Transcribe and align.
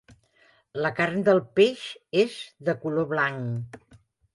La 0.85 0.91
carn 1.01 1.21
del 1.29 1.43
peix 1.59 1.85
és 2.25 2.41
de 2.71 2.79
color 2.87 3.11
blanc. 3.17 3.83